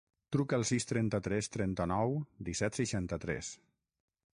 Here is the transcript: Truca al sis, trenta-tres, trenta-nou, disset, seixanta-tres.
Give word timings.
Truca 0.35 0.57
al 0.57 0.63
sis, 0.69 0.87
trenta-tres, 0.93 1.51
trenta-nou, 1.57 2.17
disset, 2.49 2.81
seixanta-tres. 2.83 3.55